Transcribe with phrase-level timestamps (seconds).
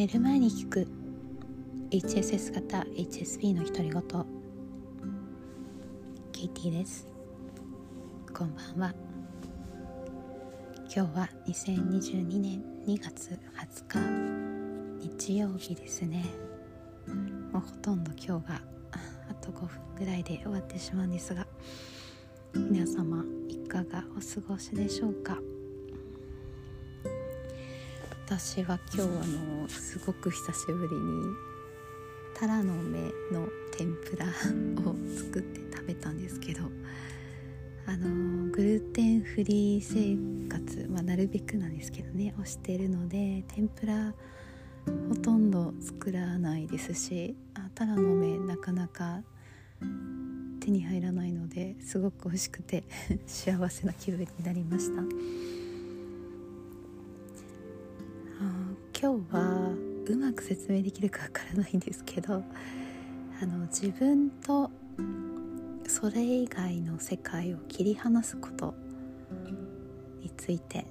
[0.00, 0.88] 寝る前に聞く。
[1.90, 4.02] HSS 型 HSP の独り言。
[6.32, 7.06] ケイティです。
[8.32, 8.94] こんばんは。
[10.84, 13.38] 今日は2022年2月
[13.90, 16.24] 20日日曜日ですね。
[17.52, 18.62] もうほとんど今日が
[19.28, 21.46] あと5分ぐらいで終わってしまうんですが
[22.54, 25.36] 皆様いかがお過ごしでしょうか？
[28.30, 29.26] 私は今日あ
[29.62, 31.34] のすごく久しぶりに
[32.32, 33.00] タラの芽
[33.32, 34.26] の天ぷら
[34.88, 36.60] を作って食べたんですけど
[37.86, 44.14] あのグルテンフリー生活、まあ、なるべくなんですけどねをしてるので天ぷら
[45.08, 49.22] ほとんど作らないですしあタラの芽なかなか
[50.60, 52.84] 手に入らないのですごく美味しくて
[53.26, 55.02] 幸せな気分になりました。
[58.40, 59.72] 今日は
[60.06, 62.42] うまく説明できるかわからないんですけど
[63.42, 64.70] あの自分と
[65.86, 68.74] それ以外の世界を切り離すこと
[70.22, 70.86] について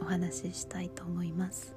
[0.00, 1.74] お話ししたいと思います。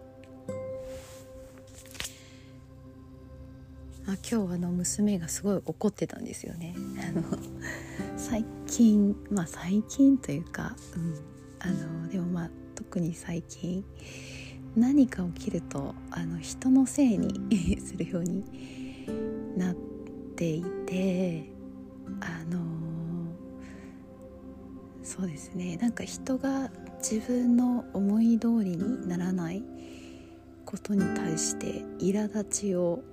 [4.07, 6.75] あ今日あの娘がすごい怒ってたんですよね。
[7.07, 7.23] あの
[8.17, 11.15] 最近まあ最近というか、うん、
[11.59, 13.85] あのでもまあ特に最近
[14.75, 18.43] 何か起きるとあの人のせいに するように
[19.57, 19.75] なっ
[20.35, 21.45] ていて
[22.21, 22.61] あの
[25.03, 25.77] そうですね。
[25.77, 29.63] なんか人が自分の思い通りにならない
[30.65, 33.03] ことに対して苛立ちを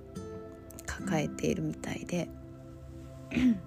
[0.85, 2.29] 抱えているみたいで。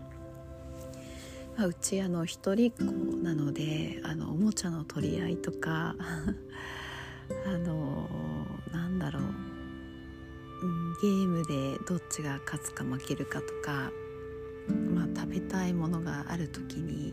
[1.56, 2.84] まあ、うちあの一人っ子
[3.22, 5.94] なのであのおもちゃの取り合いとか
[11.02, 13.90] ゲームでどっちが勝つか負けるかとか、
[14.94, 17.12] まあ、食べたいものがある時に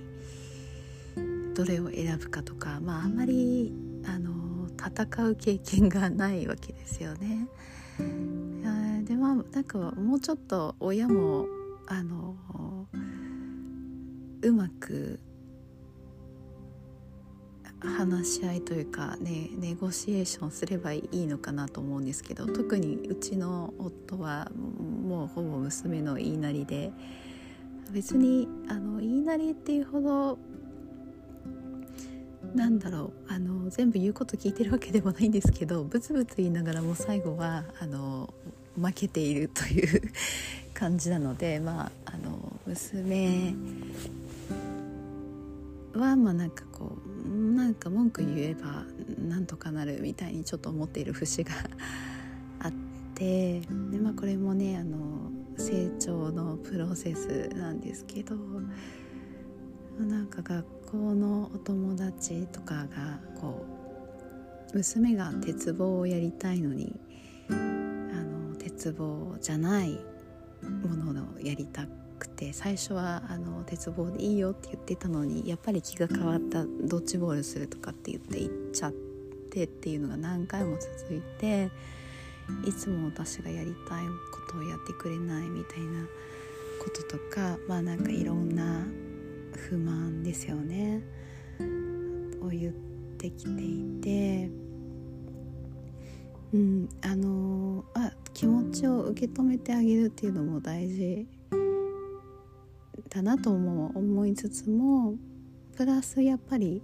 [1.55, 3.73] どれを選ぶかとか、まあ、あんまり
[4.05, 7.47] あの戦う経験がないわけですよね。
[9.05, 11.47] でまあなんかもうちょっと親も
[11.87, 12.35] あの
[14.43, 15.19] うまく
[17.81, 26.91] 話し合いというかねネゴシエーションすればいいのかなと思うんですけど特にうちの夫はもうほぼ娘の言いなりで
[27.91, 30.37] 別にあの言いなりっていうほど
[32.53, 38.33] なんだろうあの全部言うこと聞いてるわけでもないんですけどブツブツ言いながらも最後はあの
[38.75, 40.01] 負けているという
[40.73, 43.53] 感じなのでまああの娘
[45.93, 48.83] はまあなんかこうなんか文句言えば
[49.17, 51.51] なんとかなるみたいにちょっと思っている節が
[52.59, 52.71] あっ
[53.15, 58.35] てで、まあ、これもねあの成長のプロセスなんですけど
[59.99, 63.65] なんか学校のお友達とかがこ
[64.73, 66.99] う娘が鉄棒をやりたいのに
[67.49, 69.99] あの鉄棒じゃない
[70.61, 81.71] ものをやりたくくて最初はあの鉄棒でいいよって言ってたのにやっぱり気が変わったドッジボールするとかって言って行っちゃってっていうのが何回も続いて
[82.65, 86.05] いつも私がやりたいことをやってくれないみたいな
[86.83, 88.85] こととかまあなんかいろんな
[89.55, 91.01] 不満ですよね
[92.41, 92.73] を言っ
[93.17, 94.69] てきていて。
[96.51, 101.27] うん、あのあ気持ちを受け止めてあげるっていうのも大事
[103.09, 105.15] だなとも思いつつも
[105.75, 106.81] プラスやっぱり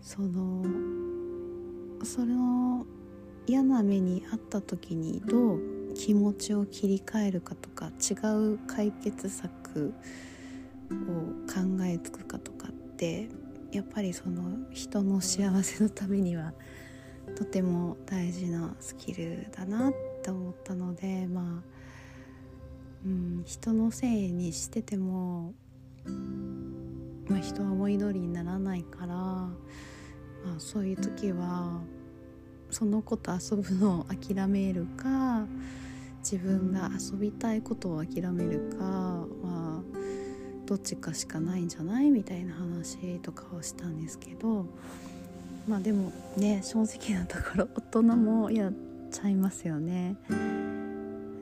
[0.00, 0.64] その
[2.04, 2.86] その
[3.46, 5.60] 嫌な目にあった時にどう
[5.94, 8.14] 気持ちを切り替えるかとか違
[8.54, 9.94] う解決策
[10.90, 10.94] を
[11.46, 13.28] 考えつくかとかって
[13.72, 14.42] やっぱりその
[14.72, 16.52] 人の幸せのためには
[17.36, 19.92] とても大事なスキルだなっ
[20.22, 21.75] て思ったのでまあ
[23.06, 25.54] うん、人のせいにしてても、
[27.28, 29.52] まあ、人は思い通りにならないから、ま
[30.56, 31.80] あ、そういう時は
[32.68, 35.46] その子と遊ぶのを諦めるか
[36.18, 39.82] 自分が遊びたいことを諦めるか、まあ、
[40.66, 42.10] どっちかしかないんじゃない？
[42.10, 44.66] みたいな話とかをしたんですけど
[45.68, 48.72] まあでもね正直なところ大人もやっ
[49.12, 50.16] ちゃいますよね。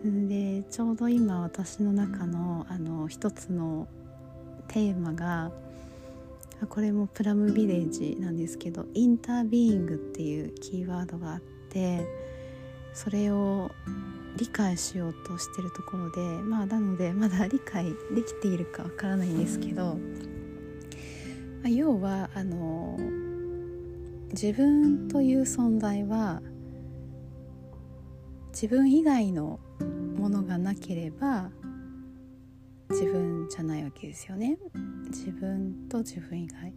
[0.04, 3.88] でちょうど今私の中のあの一つの
[4.68, 5.50] テーマが
[6.68, 12.06] これもプラムビレッジなんですけどインタービーイングっていうキーワードがあって
[12.92, 13.70] それを
[14.36, 17.84] 理解しようとしてるところでまあなのでまだ理解
[18.14, 19.94] できているかわからないんですけど、
[21.62, 22.98] まあ、要はあの
[24.32, 26.42] 自分という存在は
[28.52, 29.60] 自分以外の
[30.14, 31.50] ものがなければ
[32.90, 34.58] 自分じゃないわけですよね。
[35.08, 36.72] 自分と自分以外。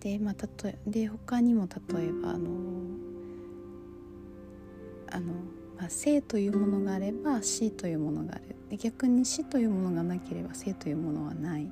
[0.00, 2.48] で,、まあ、例えで他にも例えばあの
[5.10, 5.32] あの、
[5.76, 8.56] まあ、生というものがあれば死というものがある。
[8.70, 11.70] で逆に死というものがなければ生というものはない。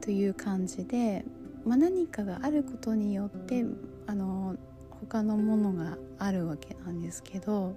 [0.00, 1.24] という感じで、
[1.64, 3.64] まあ、何かがあることによって
[4.06, 4.56] あの
[4.90, 7.74] 他のものがあるわけなんですけど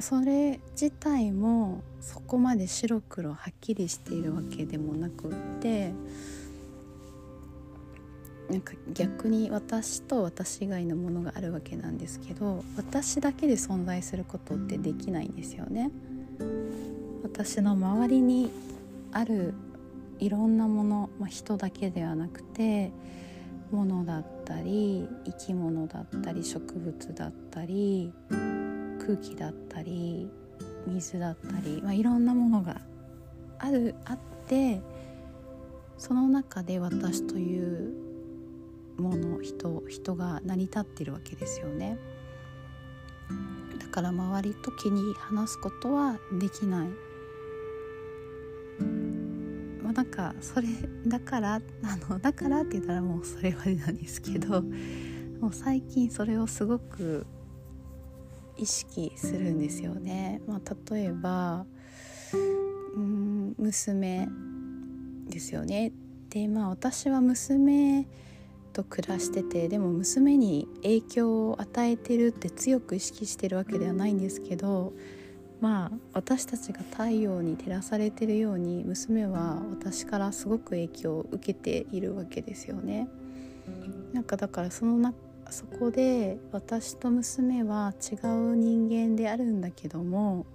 [0.00, 5.92] それ自体もそこまで白黒はっきりしているわけでもなくって
[8.50, 15.90] なんか逆に私と私以外のものがあるわけなんですけど私だけで存在することってできないんですよね。
[17.22, 18.50] 私の周りに
[19.12, 19.54] ある
[20.18, 22.92] いろんなもの、まあ、人だけではなくて
[23.70, 28.12] 物だったり生き物だったり植物だったり
[29.04, 30.30] 空気だったり
[30.86, 32.80] 水だったり、まあ、いろんなものが
[33.58, 34.18] あるあっ
[34.48, 34.80] て
[35.98, 37.92] その中で私という
[38.96, 41.98] もの人人が成り立ってるわけですよね。
[43.78, 46.88] だから周りと気に話すことはできない。
[49.82, 50.68] まあなんかそれ
[51.06, 51.60] だからあ
[52.08, 54.62] のだからって言ったらもうそれまでなんですけど
[55.40, 57.26] もう最近それをすごく
[58.56, 61.66] 意識するんですよね、まあ、例えば
[62.94, 64.28] うん娘
[65.28, 65.92] ですよね
[66.30, 68.06] でまあ私は娘
[68.72, 74.92] と暮らしててでも娘に影響を与えてるって強く意識してるわけではないんですけど
[75.60, 83.08] まあ私たちが太陽に照らされてるように娘は私からすごく影響を受けているわけですよね。
[84.12, 85.14] なんかだからその
[85.50, 90.46] そこで私と娘は違う人間であるんだけども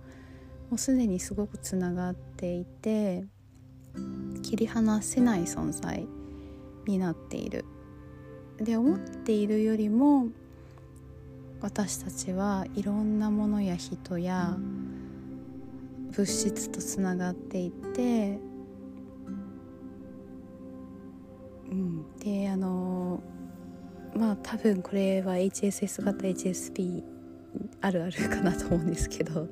[0.69, 3.25] もうすでにすごくつながっていて
[4.43, 6.07] 切り離せない存在
[6.85, 7.65] になっている。
[8.57, 10.27] で思っているよりも
[11.61, 14.57] 私たちはいろんなものや人や
[16.11, 18.39] 物質とつながっていて、
[21.69, 23.21] うん、であの
[24.19, 27.03] まあ多分これは HSS 型 HSP
[27.79, 29.47] あるあるかなと思うんですけど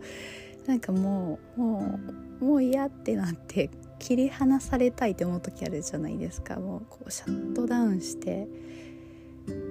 [0.66, 2.00] なんかもうも
[2.42, 6.58] うもう嫌ってなって切り離されたいって思う時あるじゃないですか。
[6.58, 8.48] もうこうシャットダウンして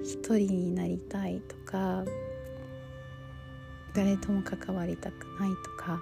[0.02, 2.04] 一人になりたいとか
[3.94, 6.00] 誰とも関わりたくないとか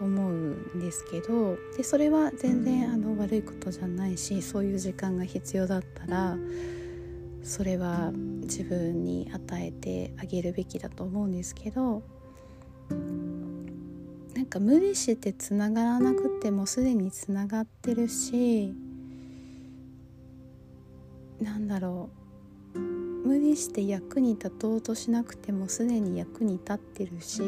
[0.00, 6.36] 思うんですけどでそれは全然あの悪いことじゃないしそういう時間が必要だったら
[7.48, 8.12] それは
[8.42, 12.02] 自分に与えてあげるべきだと思うんですけど
[14.34, 18.74] なんか無理してつながらなくてもすでにつながってるし
[21.40, 22.10] なんだろ
[22.74, 27.40] う無理して役に立とうとしなくてもすでに役に立ってるし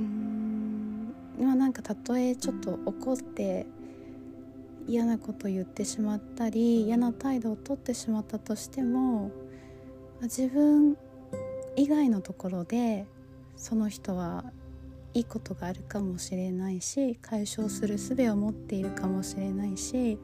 [0.00, 3.66] うんまあなんかたとえちょっと怒って
[4.90, 9.30] 嫌なこと言ってしまったり嫌な態度をとってしまったとしても
[10.22, 10.96] 自分
[11.76, 13.06] 以外のところで
[13.54, 14.44] その人は
[15.14, 20.18] いいことがあるかもしれないし解消する術を持っているかもしれないし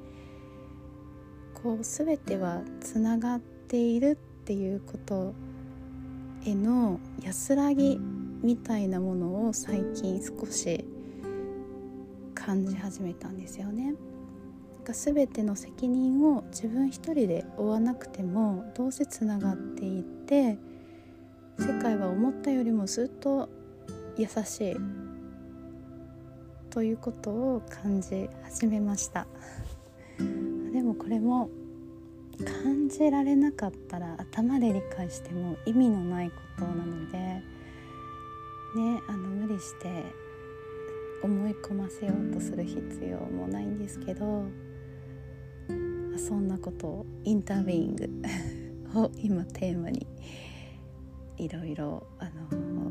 [1.54, 5.32] こう全てはつながっているっていうこと
[6.44, 8.00] への安らぎ
[8.42, 10.84] みたいなものを最近少し
[12.34, 13.94] 感じ始めたんですよね。
[14.86, 20.58] が全ての責任を自分一人で負わなくてもどうせつながっていって
[21.58, 23.48] 世界は思ったよりもずっと
[24.16, 24.76] 優しい
[26.70, 29.26] ということを感じ始めました。
[30.72, 31.48] でもこれも
[32.44, 37.42] 感じられなかったら頭で理解しても意味のないことなのでね
[39.08, 40.04] あの無理して
[41.22, 42.78] 思い込ませようとする必
[43.10, 44.44] 要もないんですけど
[46.18, 48.08] そんなことをインタービーイング
[49.00, 50.06] を今テーマに
[51.36, 52.90] いろいろあの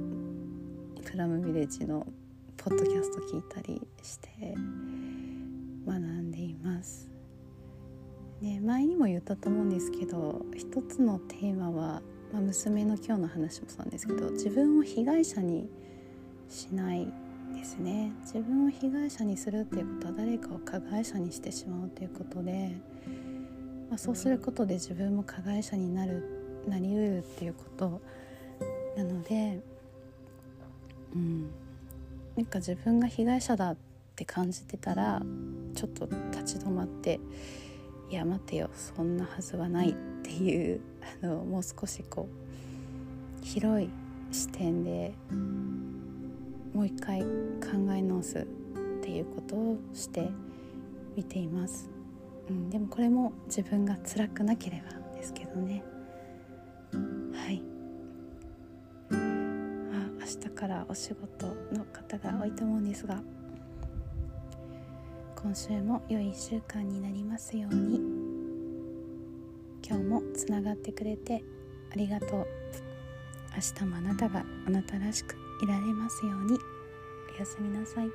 [1.03, 2.05] プラムビレッジの
[2.57, 4.29] ポッドキャスト聞いたりして
[5.85, 7.09] 学んでいます。
[8.41, 12.01] ね、前にも言ったと思うんですけど一つのテーマは、
[12.33, 15.69] まあ、娘の今日の話もそうなんですけど自分を被害者に
[16.49, 17.11] しない
[17.65, 18.11] ですね。
[18.21, 22.77] 自分を被害者にするっていうことは誰かを加害者にしてしまうということで、
[23.89, 28.01] まあ、そうすることで自分も加害者になるなりうるっていうこと
[28.95, 29.59] なので
[31.15, 31.49] うん。
[32.35, 33.77] なんか自分が被害者だっ
[34.15, 35.21] て感じてたら
[35.73, 37.19] ちょっと立ち止まって
[38.11, 40.81] いや待てよそんなはずはないっていう
[41.23, 42.27] あのもう少しこ
[43.41, 43.89] う広い
[44.33, 45.13] 視点で
[46.75, 47.27] もう一回考
[47.95, 48.43] え直すっ
[49.01, 50.29] ていうことをして
[51.15, 51.89] 見ています、
[52.49, 55.81] うん、でもこれも自分が辛くなければですけどね。
[57.33, 57.63] はい。
[59.09, 59.15] あ
[60.19, 63.21] 明日からお仕事の方が多いと思うんですが
[65.41, 68.01] 今週も良い1週間になりますように。
[69.87, 71.43] 今日もつながってくれて
[71.93, 72.47] ありがとう。
[73.55, 76.59] 明日もあなたがあなたらしくいられますように
[77.35, 78.11] おやすみなさい。